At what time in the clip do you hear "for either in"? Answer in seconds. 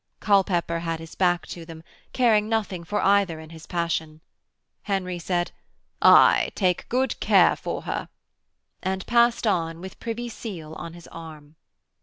2.83-3.51